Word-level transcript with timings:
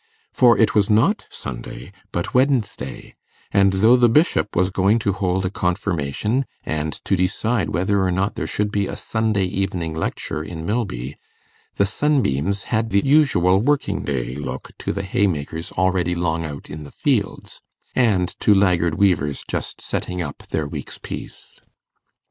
For 0.33 0.57
it 0.57 0.73
was 0.73 0.89
not 0.89 1.27
Sunday, 1.29 1.91
but 2.11 2.33
Wednesday; 2.33 3.13
and 3.51 3.71
though 3.71 3.95
the 3.95 4.09
Bishop 4.09 4.55
was 4.55 4.71
going 4.71 4.97
to 4.97 5.13
hold 5.13 5.45
a 5.45 5.51
Confirmation, 5.51 6.45
and 6.63 6.93
to 7.05 7.15
decide 7.15 7.69
whether 7.69 8.01
or 8.01 8.11
not 8.11 8.33
there 8.33 8.47
should 8.47 8.71
be 8.71 8.87
a 8.87 8.97
Sunday 8.97 9.43
evening 9.45 9.93
lecture 9.93 10.41
in 10.43 10.65
Milby, 10.65 11.15
the 11.75 11.85
sunbeams 11.85 12.63
had 12.73 12.89
the 12.89 13.05
usual 13.05 13.59
working 13.61 14.01
day 14.01 14.33
look 14.33 14.71
to 14.79 14.91
the 14.91 15.03
haymakers 15.03 15.71
already 15.73 16.15
long 16.15 16.45
out 16.45 16.67
in 16.67 16.83
the 16.83 16.89
fields, 16.91 17.61
and 17.95 18.29
to 18.39 18.55
laggard 18.55 18.95
weavers 18.95 19.45
just 19.47 19.81
'setting 19.81 20.19
up' 20.19 20.41
their 20.49 20.65
week's 20.67 20.97
'piece'. 20.97 21.61